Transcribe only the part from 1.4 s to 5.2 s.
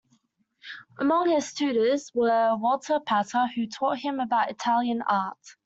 tutors was Walter Pater, who taught him about Italian